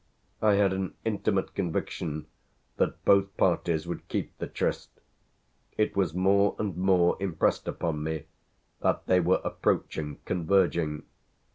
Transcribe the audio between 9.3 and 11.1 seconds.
approaching, converging.